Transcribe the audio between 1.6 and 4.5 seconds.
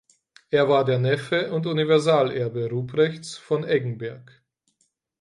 Universalerbe Ruprechts von Eggenberg.